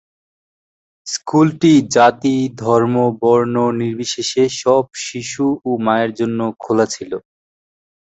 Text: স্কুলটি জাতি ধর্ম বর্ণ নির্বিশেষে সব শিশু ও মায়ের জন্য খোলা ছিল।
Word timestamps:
স্কুলটি 1.07 1.73
জাতি 1.95 2.33
ধর্ম 2.61 2.93
বর্ণ 3.21 3.55
নির্বিশেষে 3.79 4.43
সব 4.61 4.83
শিশু 5.05 5.45
ও 5.65 5.79
মায়ের 5.85 6.11
জন্য 6.19 6.39
খোলা 6.63 6.85
ছিল। 6.93 7.11